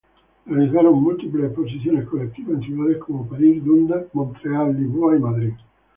Realizaron 0.47 0.99
múltiples 0.99 1.45
exposiciones 1.45 2.05
colectivas 2.09 2.55
en 2.59 2.63
ciudades 2.63 2.97
como 2.97 3.29
París, 3.29 3.63
Dundas, 3.63 4.05
Canadá, 4.41 4.69
Lisboa 4.69 5.15
y 5.15 5.19
Madrid. 5.19 5.53